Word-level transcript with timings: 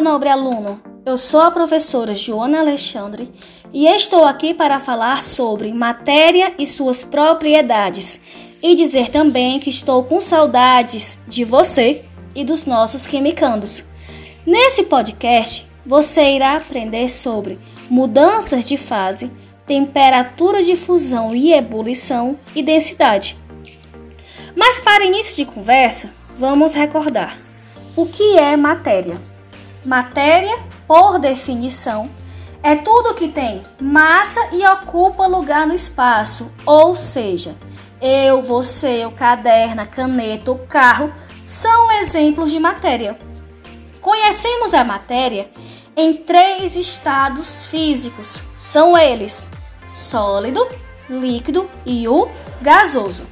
meu 0.00 0.12
nobre 0.12 0.30
aluno. 0.30 0.80
Eu 1.04 1.18
sou 1.18 1.42
a 1.42 1.50
professora 1.50 2.14
Joana 2.14 2.60
Alexandre 2.60 3.30
e 3.70 3.86
estou 3.86 4.24
aqui 4.24 4.54
para 4.54 4.80
falar 4.80 5.22
sobre 5.22 5.74
matéria 5.74 6.54
e 6.58 6.66
suas 6.66 7.04
propriedades 7.04 8.18
e 8.62 8.74
dizer 8.74 9.10
também 9.10 9.60
que 9.60 9.68
estou 9.68 10.02
com 10.04 10.18
saudades 10.18 11.20
de 11.28 11.44
você 11.44 12.02
e 12.34 12.42
dos 12.44 12.64
nossos 12.64 13.06
quimicandos. 13.06 13.84
Nesse 14.46 14.84
podcast, 14.84 15.68
você 15.84 16.34
irá 16.34 16.56
aprender 16.56 17.10
sobre 17.10 17.58
mudanças 17.90 18.64
de 18.64 18.78
fase, 18.78 19.30
temperatura 19.66 20.62
de 20.62 20.76
fusão 20.76 21.34
e 21.34 21.52
ebulição 21.52 22.38
e 22.54 22.62
densidade. 22.62 23.36
Mas 24.56 24.80
para 24.80 25.04
início 25.04 25.36
de 25.36 25.44
conversa, 25.44 26.10
vamos 26.38 26.72
recordar 26.72 27.38
o 27.94 28.06
que 28.06 28.38
é 28.38 28.56
matéria. 28.56 29.29
Matéria, 29.84 30.58
por 30.86 31.18
definição, 31.18 32.10
é 32.62 32.76
tudo 32.76 33.14
que 33.14 33.28
tem 33.28 33.62
massa 33.80 34.40
e 34.52 34.66
ocupa 34.66 35.26
lugar 35.26 35.66
no 35.66 35.74
espaço, 35.74 36.52
ou 36.66 36.94
seja, 36.94 37.56
eu, 38.00 38.42
você, 38.42 39.06
o 39.06 39.10
caderno, 39.10 39.80
a 39.80 39.86
caneta, 39.86 40.50
o 40.50 40.58
carro 40.58 41.10
são 41.44 41.90
exemplos 41.92 42.50
de 42.50 42.60
matéria. 42.60 43.18
Conhecemos 44.00 44.74
a 44.74 44.84
matéria 44.84 45.48
em 45.96 46.14
três 46.14 46.76
estados 46.76 47.66
físicos. 47.66 48.42
São 48.56 48.96
eles: 48.96 49.48
sólido, 49.88 50.66
líquido 51.08 51.68
e 51.84 52.08
o 52.08 52.30
gasoso. 52.60 53.26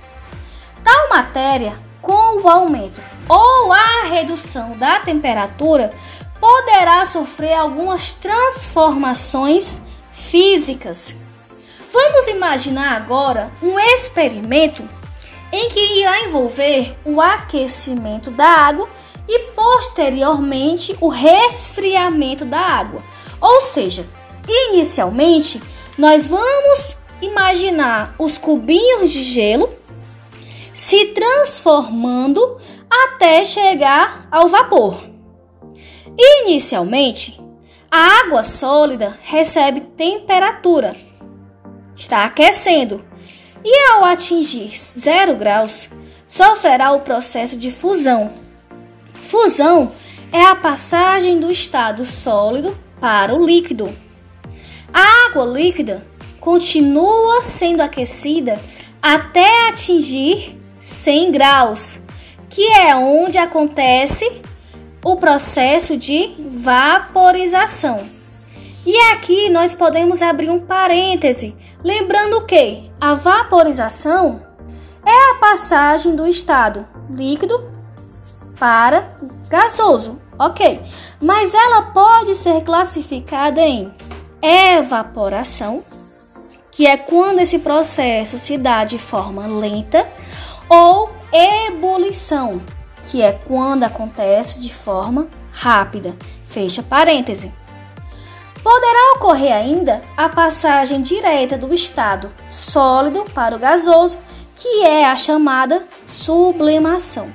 Tal 0.83 1.09
matéria, 1.09 1.79
com 2.01 2.43
o 2.43 2.49
aumento 2.49 3.01
ou 3.29 3.73
a 3.73 4.05
redução 4.05 4.73
da 4.73 5.01
temperatura, 5.01 5.93
poderá 6.41 7.05
sofrer 7.05 7.55
algumas 7.55 8.15
transformações 8.15 9.81
físicas. 10.13 11.15
Vamos 11.93 12.27
imaginar 12.29 12.97
agora 12.97 13.51
um 13.63 13.79
experimento 13.79 14.89
em 15.51 15.69
que 15.71 16.01
irá 16.01 16.25
envolver 16.25 16.97
o 17.05 17.21
aquecimento 17.21 18.31
da 18.31 18.47
água 18.47 18.87
e 19.27 19.47
posteriormente 19.49 20.97
o 21.01 21.09
resfriamento 21.09 22.45
da 22.45 22.61
água. 22.61 23.03
Ou 23.41 23.61
seja, 23.61 24.07
inicialmente 24.47 25.63
nós 25.97 26.27
vamos 26.27 26.97
imaginar 27.21 28.15
os 28.19 28.39
cubinhos 28.39 29.11
de 29.11 29.23
gelo 29.23 29.71
se 30.73 31.07
transformando 31.07 32.59
até 32.89 33.45
chegar 33.45 34.29
ao 34.31 34.49
vapor. 34.49 35.18
Inicialmente, 36.21 37.41
a 37.89 38.23
água 38.23 38.43
sólida 38.43 39.17
recebe 39.23 39.81
temperatura, 39.81 40.97
está 41.95 42.25
aquecendo, 42.25 43.05
e 43.65 43.93
ao 43.93 44.05
atingir 44.05 44.77
zero 44.77 45.37
graus, 45.37 45.89
sofrerá 46.27 46.91
o 46.91 47.03
processo 47.03 47.57
de 47.57 47.71
fusão. 47.71 48.33
Fusão 49.15 49.93
é 50.33 50.43
a 50.43 50.57
passagem 50.57 51.39
do 51.39 51.53
estado 51.53 52.05
sólido 52.05 52.77
para 53.01 53.33
o 53.33 53.47
líquido. 53.47 53.97
A 54.93 55.27
água 55.27 55.45
líquida 55.45 56.05
continua 56.41 57.43
sendo 57.43 57.81
aquecida 57.81 58.61
até 59.01 59.69
atingir 59.69 60.59
100 60.81 61.31
graus, 61.31 62.01
que 62.51 62.73
é 62.73 62.97
onde 62.97 63.39
acontece 63.39 64.43
o 65.05 65.17
processo 65.17 65.97
de 65.97 66.35
vaporização. 66.49 68.09
E 68.87 68.97
aqui 69.13 69.51
nós 69.51 69.75
podemos 69.75 70.23
abrir 70.23 70.51
um 70.51 70.61
parêntese, 70.61 71.57
lembrando 71.85 72.45
que 72.47 72.91
a 73.01 73.15
vaporização 73.15 74.43
é 75.05 75.31
a 75.31 75.35
passagem 75.35 76.17
do 76.17 76.27
estado 76.27 76.87
líquido 77.11 77.71
para 78.59 79.17
gasoso, 79.49 80.21
ok? 80.39 80.83
Mas 81.21 81.55
ela 81.55 81.83
pode 81.83 82.35
ser 82.35 82.63
classificada 82.63 83.61
em 83.61 83.93
evaporação, 84.43 85.83
que 86.73 86.87
é 86.87 86.97
quando 86.97 87.41
esse 87.41 87.59
processo 87.59 88.39
se 88.39 88.57
dá 88.57 88.85
de 88.85 88.99
forma 88.99 89.47
lenta, 89.47 90.07
ou 90.69 91.11
ebulição, 91.33 92.61
que 93.09 93.23
é 93.23 93.33
quando 93.33 93.85
acontece 93.85 94.61
de 94.61 94.73
forma 94.73 95.29
rápida. 95.51 96.15
Fecha 96.47 96.83
parêntese. 96.83 97.53
Poderá 98.63 99.15
ocorrer 99.17 99.53
ainda 99.53 100.03
a 100.17 100.29
passagem 100.29 101.01
direta 101.01 101.57
do 101.57 101.73
estado 101.73 102.31
sólido 102.51 103.25
para 103.33 103.57
o 103.57 103.59
gasoso, 103.59 104.19
que 104.57 104.85
é 104.85 105.07
a 105.07 105.17
chamada 105.17 105.85
sublimação. 106.07 107.33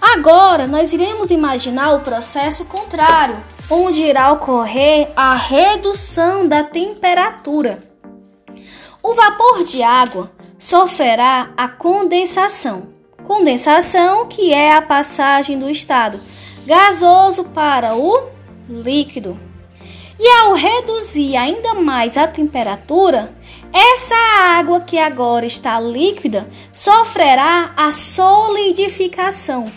Agora, 0.00 0.66
nós 0.66 0.92
iremos 0.92 1.30
imaginar 1.30 1.92
o 1.92 2.00
processo 2.00 2.64
contrário, 2.64 3.36
onde 3.70 4.02
irá 4.02 4.32
ocorrer 4.32 5.08
a 5.14 5.34
redução 5.34 6.48
da 6.48 6.64
temperatura. 6.64 7.82
O 9.02 9.14
vapor 9.14 9.62
de 9.64 9.82
água 9.82 10.30
sofrerá 10.58 11.50
a 11.56 11.68
condensação, 11.68 12.97
Condensação, 13.28 14.26
que 14.26 14.54
é 14.54 14.72
a 14.72 14.80
passagem 14.80 15.58
do 15.58 15.68
estado 15.68 16.18
gasoso 16.64 17.44
para 17.44 17.94
o 17.94 18.30
líquido. 18.66 19.38
E 20.18 20.26
ao 20.26 20.54
reduzir 20.54 21.36
ainda 21.36 21.74
mais 21.74 22.16
a 22.16 22.26
temperatura, 22.26 23.36
essa 23.70 24.14
água 24.56 24.80
que 24.80 24.98
agora 24.98 25.44
está 25.44 25.78
líquida 25.78 26.48
sofrerá 26.72 27.74
a 27.76 27.92
solidificação, 27.92 29.70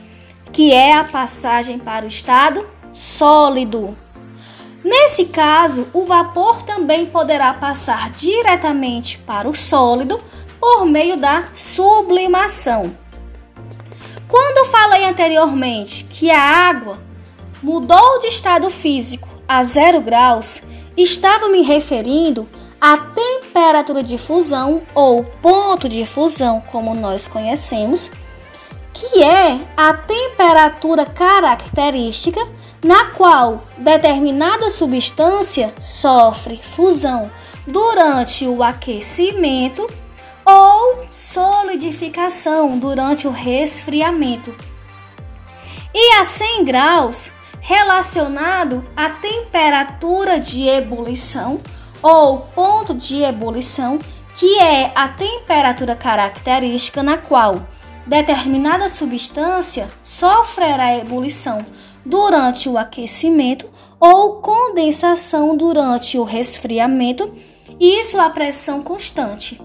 que 0.53 0.71
é 0.71 0.93
a 0.93 1.03
passagem 1.03 1.77
para 1.77 2.05
o 2.05 2.07
estado 2.07 2.65
sólido. 2.93 3.97
Nesse 4.81 5.25
caso, 5.25 5.89
o 5.91 6.05
vapor 6.05 6.63
também 6.63 7.05
poderá 7.07 7.53
passar 7.53 8.11
diretamente 8.11 9.17
para 9.17 9.49
o 9.49 9.53
sólido 9.53 10.21
por 10.57 10.85
meio 10.85 11.17
da 11.17 11.49
sublimação. 11.53 12.95
Quando 14.31 14.71
falei 14.71 15.03
anteriormente 15.03 16.05
que 16.05 16.31
a 16.31 16.41
água 16.41 16.97
mudou 17.61 18.17
de 18.21 18.27
estado 18.27 18.69
físico 18.69 19.27
a 19.45 19.61
zero 19.61 19.99
graus, 19.99 20.63
estava 20.95 21.49
me 21.49 21.61
referindo 21.63 22.47
à 22.79 22.95
temperatura 22.95 24.01
de 24.01 24.17
fusão 24.17 24.83
ou 24.95 25.25
ponto 25.25 25.89
de 25.89 26.05
fusão, 26.05 26.63
como 26.71 26.95
nós 26.95 27.27
conhecemos, 27.27 28.09
que 28.93 29.21
é 29.21 29.59
a 29.75 29.93
temperatura 29.95 31.05
característica 31.05 32.39
na 32.81 33.07
qual 33.07 33.61
determinada 33.77 34.69
substância 34.69 35.73
sofre 35.77 36.57
fusão 36.57 37.29
durante 37.67 38.47
o 38.47 38.63
aquecimento 38.63 39.89
ou 40.45 41.05
solidificação 41.11 42.77
durante 42.77 43.27
o 43.27 43.31
resfriamento. 43.31 44.53
E 45.93 46.13
a 46.13 46.25
100 46.25 46.63
graus, 46.63 47.31
relacionado 47.59 48.83
à 48.95 49.09
temperatura 49.09 50.39
de 50.39 50.67
ebulição 50.67 51.59
ou 52.01 52.39
ponto 52.39 52.93
de 52.93 53.23
ebulição, 53.23 53.99
que 54.37 54.57
é 54.59 54.91
a 54.95 55.07
temperatura 55.07 55.95
característica 55.95 57.03
na 57.03 57.17
qual 57.17 57.67
determinada 58.05 58.89
substância 58.89 59.87
sofrerá 60.01 60.97
ebulição 60.97 61.63
durante 62.05 62.67
o 62.67 62.77
aquecimento 62.77 63.69
ou 63.99 64.41
condensação 64.41 65.55
durante 65.55 66.17
o 66.17 66.23
resfriamento, 66.23 67.31
isso 67.79 68.19
a 68.19 68.29
pressão 68.29 68.81
constante. 68.81 69.61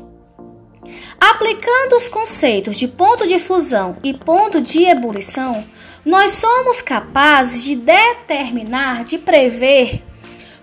Aplicando 1.21 1.97
os 1.97 2.09
conceitos 2.09 2.77
de 2.77 2.87
ponto 2.87 3.27
de 3.27 3.39
fusão 3.39 3.97
e 4.03 4.13
ponto 4.15 4.61
de 4.61 4.85
ebulição, 4.85 5.65
nós 6.05 6.33
somos 6.33 6.83
capazes 6.83 7.65
de 7.65 7.77
determinar, 7.77 9.05
de 9.05 9.19
prever 9.19 10.03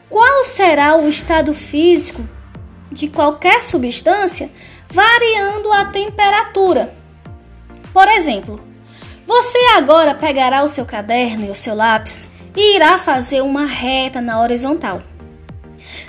qual 0.10 0.44
será 0.44 0.96
o 0.96 1.10
estado 1.10 1.54
físico 1.54 2.24
de 2.92 3.08
qualquer 3.08 3.64
substância, 3.64 4.52
variando 4.90 5.72
a 5.72 5.86
temperatura. 5.86 6.94
Por 7.92 8.08
exemplo, 8.08 8.62
você 9.26 9.58
agora 9.76 10.14
pegará 10.14 10.64
o 10.64 10.68
seu 10.68 10.86
caderno 10.86 11.48
e 11.48 11.50
o 11.50 11.56
seu 11.56 11.74
lápis 11.74 12.28
e 12.56 12.76
irá 12.76 12.98
fazer 12.98 13.42
uma 13.42 13.66
reta 13.66 14.22
na 14.22 14.40
horizontal. 14.40 15.02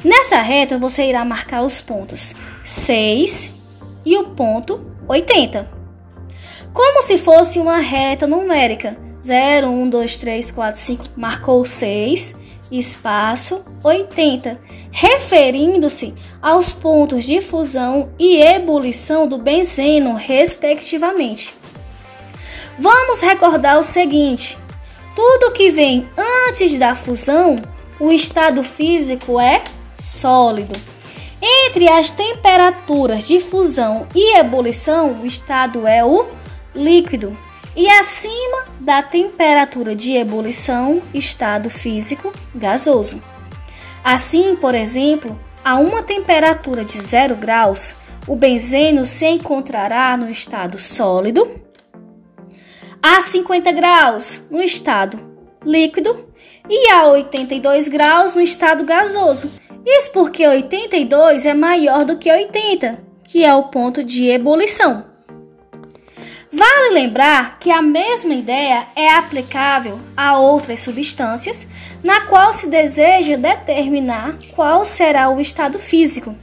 Nessa 0.04 0.40
reta, 0.42 0.78
você 0.78 1.08
irá 1.08 1.24
marcar 1.24 1.62
os 1.62 1.80
pontos 1.80 2.34
6 2.64 3.53
e 4.04 4.16
o 4.16 4.30
ponto 4.30 4.84
80. 5.08 5.68
Como 6.72 7.02
se 7.02 7.18
fosse 7.18 7.58
uma 7.58 7.78
reta 7.78 8.26
numérica, 8.26 8.96
0, 9.22 9.68
1, 9.68 9.88
2, 9.88 10.18
3, 10.18 10.50
4, 10.50 10.80
5, 10.80 11.04
marcou 11.16 11.64
6, 11.64 12.34
espaço 12.70 13.64
80, 13.82 14.58
referindo-se 14.90 16.14
aos 16.42 16.72
pontos 16.72 17.24
de 17.24 17.40
fusão 17.40 18.10
e 18.18 18.40
ebulição 18.40 19.26
do 19.26 19.38
benzeno, 19.38 20.14
respectivamente. 20.14 21.54
Vamos 22.78 23.20
recordar 23.20 23.78
o 23.78 23.84
seguinte: 23.84 24.58
tudo 25.14 25.52
que 25.52 25.70
vem 25.70 26.08
antes 26.48 26.76
da 26.78 26.94
fusão, 26.94 27.56
o 28.00 28.10
estado 28.10 28.64
físico 28.64 29.38
é 29.38 29.62
sólido. 29.94 30.74
Entre 31.46 31.90
as 31.90 32.10
temperaturas 32.10 33.28
de 33.28 33.38
fusão 33.38 34.08
e 34.14 34.38
ebulição, 34.38 35.20
o 35.20 35.26
estado 35.26 35.86
é 35.86 36.02
o 36.02 36.26
líquido. 36.74 37.36
E 37.76 37.86
acima 37.86 38.64
da 38.80 39.02
temperatura 39.02 39.94
de 39.94 40.16
ebulição, 40.16 41.02
estado 41.12 41.68
físico 41.68 42.32
gasoso. 42.54 43.20
Assim, 44.02 44.56
por 44.56 44.74
exemplo, 44.74 45.38
a 45.62 45.76
uma 45.76 46.02
temperatura 46.02 46.82
de 46.82 46.98
0 46.98 47.36
graus, 47.36 47.96
o 48.26 48.34
benzeno 48.34 49.04
se 49.04 49.26
encontrará 49.26 50.16
no 50.16 50.30
estado 50.30 50.78
sólido, 50.78 51.60
a 53.02 53.20
50 53.20 53.70
graus 53.70 54.40
no 54.50 54.62
estado 54.62 55.20
líquido 55.62 56.26
e 56.70 56.90
a 56.90 57.06
82 57.08 57.88
graus 57.88 58.34
no 58.34 58.40
estado 58.40 58.82
gasoso. 58.84 59.50
Isso 59.84 60.10
porque 60.12 60.46
82 60.46 61.44
é 61.44 61.52
maior 61.52 62.04
do 62.04 62.16
que 62.16 62.32
80, 62.32 62.98
que 63.24 63.44
é 63.44 63.54
o 63.54 63.64
ponto 63.64 64.02
de 64.02 64.28
ebulição. 64.28 65.04
Vale 66.50 66.94
lembrar 66.94 67.58
que 67.58 67.70
a 67.70 67.82
mesma 67.82 68.32
ideia 68.32 68.86
é 68.94 69.10
aplicável 69.10 70.00
a 70.16 70.38
outras 70.38 70.80
substâncias, 70.80 71.66
na 72.02 72.22
qual 72.26 72.52
se 72.54 72.68
deseja 72.68 73.36
determinar 73.36 74.38
qual 74.54 74.84
será 74.86 75.28
o 75.28 75.40
estado 75.40 75.78
físico. 75.78 76.34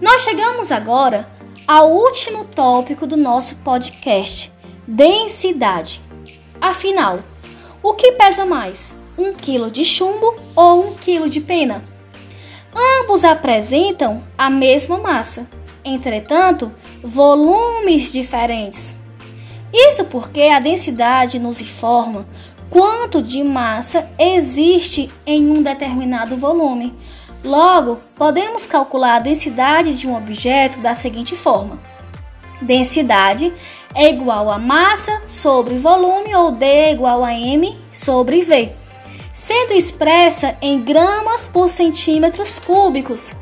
Nós 0.00 0.22
chegamos 0.22 0.70
agora 0.70 1.28
ao 1.66 1.92
último 1.92 2.44
tópico 2.44 3.06
do 3.06 3.16
nosso 3.16 3.54
podcast: 3.56 4.52
densidade. 4.86 6.02
Afinal, 6.60 7.20
o 7.82 7.94
que 7.94 8.12
pesa 8.12 8.44
mais, 8.44 8.94
um 9.16 9.32
quilo 9.32 9.70
de 9.70 9.84
chumbo 9.84 10.34
ou 10.56 10.88
um 10.88 10.94
quilo 10.94 11.28
de 11.28 11.40
pena? 11.40 11.82
Ambos 12.78 13.24
apresentam 13.24 14.20
a 14.36 14.48
mesma 14.48 14.98
massa, 14.98 15.48
entretanto, 15.84 16.72
volumes 17.02 18.12
diferentes. 18.12 18.94
Isso 19.72 20.04
porque 20.04 20.42
a 20.42 20.60
densidade 20.60 21.40
nos 21.40 21.60
informa 21.60 22.24
quanto 22.70 23.20
de 23.20 23.42
massa 23.42 24.08
existe 24.16 25.10
em 25.26 25.50
um 25.50 25.60
determinado 25.60 26.36
volume. 26.36 26.94
Logo, 27.42 27.98
podemos 28.16 28.64
calcular 28.64 29.16
a 29.16 29.20
densidade 29.20 29.94
de 29.98 30.06
um 30.06 30.16
objeto 30.16 30.78
da 30.78 30.94
seguinte 30.94 31.34
forma: 31.34 31.80
densidade 32.62 33.52
é 33.92 34.08
igual 34.08 34.50
a 34.50 34.58
massa 34.58 35.22
sobre 35.26 35.78
volume 35.78 36.32
ou 36.34 36.52
D 36.52 36.64
é 36.64 36.92
igual 36.92 37.24
a 37.24 37.34
m 37.34 37.76
sobre 37.90 38.42
v, 38.42 38.72
sendo 39.38 39.72
expressa 39.72 40.58
em 40.60 40.82
gramas 40.82 41.46
por 41.46 41.70
centímetros 41.70 42.58
cúbicos, 42.58 43.32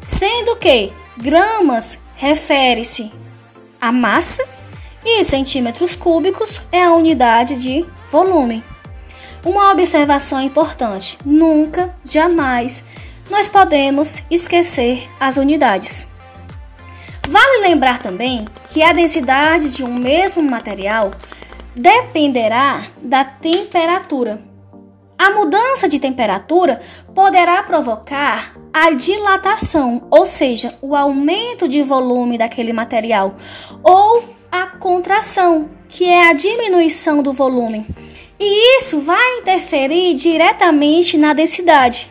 sendo 0.00 0.54
que 0.54 0.92
gramas 1.16 1.98
refere-se 2.14 3.10
à 3.80 3.90
massa 3.90 4.48
e 5.04 5.24
centímetros 5.24 5.96
cúbicos 5.96 6.62
é 6.70 6.84
a 6.84 6.92
unidade 6.92 7.60
de 7.60 7.84
volume. 8.12 8.62
Uma 9.44 9.72
observação 9.72 10.40
importante: 10.40 11.18
nunca, 11.24 11.96
jamais, 12.04 12.84
nós 13.28 13.48
podemos 13.48 14.22
esquecer 14.30 15.02
as 15.18 15.36
unidades. 15.36 16.06
Vale 17.28 17.62
lembrar 17.62 18.00
também 18.00 18.46
que 18.68 18.84
a 18.84 18.92
densidade 18.92 19.74
de 19.74 19.82
um 19.82 19.92
mesmo 19.92 20.42
material 20.44 21.10
dependerá 21.74 22.84
da 23.02 23.24
temperatura. 23.24 24.49
A 25.22 25.28
mudança 25.28 25.86
de 25.86 25.98
temperatura 25.98 26.80
poderá 27.14 27.62
provocar 27.62 28.56
a 28.72 28.90
dilatação, 28.92 30.08
ou 30.10 30.24
seja, 30.24 30.74
o 30.80 30.96
aumento 30.96 31.68
de 31.68 31.82
volume 31.82 32.38
daquele 32.38 32.72
material, 32.72 33.36
ou 33.82 34.24
a 34.50 34.66
contração, 34.66 35.68
que 35.90 36.08
é 36.08 36.30
a 36.30 36.32
diminuição 36.32 37.22
do 37.22 37.34
volume. 37.34 37.86
E 38.38 38.78
isso 38.78 38.98
vai 39.00 39.40
interferir 39.40 40.14
diretamente 40.14 41.18
na 41.18 41.34
densidade. 41.34 42.08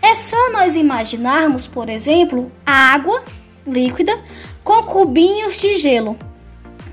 É 0.00 0.14
só 0.14 0.50
nós 0.50 0.76
imaginarmos, 0.76 1.66
por 1.66 1.90
exemplo, 1.90 2.50
a 2.64 2.94
água 2.94 3.22
líquida 3.66 4.18
com 4.64 4.82
cubinhos 4.84 5.60
de 5.60 5.76
gelo. 5.76 6.16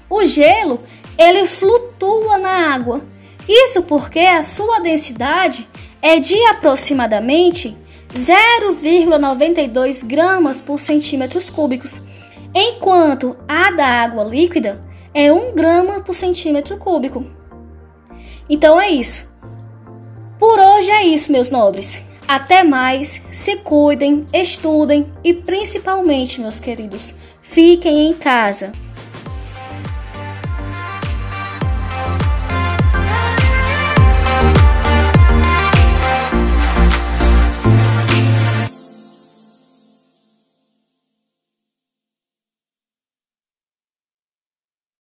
O 0.10 0.26
gelo, 0.26 0.84
ele 1.18 1.48
flutua 1.48 2.38
na 2.38 2.74
água. 2.76 3.02
Isso 3.48 3.82
porque 3.84 4.20
a 4.20 4.42
sua 4.42 4.80
densidade 4.80 5.68
é 6.02 6.20
de 6.20 6.36
aproximadamente 6.48 7.78
0,92 8.14 10.06
gramas 10.06 10.62
por 10.62 10.80
centímetros 10.80 11.50
cúbicos, 11.50 12.02
enquanto 12.54 13.36
a 13.48 13.72
da 13.72 13.86
água 13.86 14.24
líquida 14.24 14.84
é 15.14 15.32
1 15.32 15.56
grama 15.56 16.02
por 16.02 16.14
centímetro 16.14 16.78
cúbico. 16.78 17.26
Então 18.50 18.80
é 18.80 18.90
isso. 18.90 19.28
Por 20.38 20.60
hoje 20.60 20.92
é 20.92 21.06
isso, 21.06 21.32
meus 21.32 21.50
nobres. 21.50 22.04
Até 22.28 22.64
mais, 22.64 23.22
se 23.32 23.58
cuidem, 23.58 24.26
estudem 24.34 25.12
e 25.24 25.34
principalmente, 25.34 26.40
meus 26.40 26.60
queridos, 26.60 27.14
fiquem 27.42 28.08
em 28.10 28.14
casa. 28.14 28.72